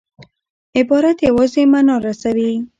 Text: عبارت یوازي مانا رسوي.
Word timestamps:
عبارت 0.79 1.17
یوازي 1.27 1.63
مانا 1.71 1.95
رسوي. 2.05 2.51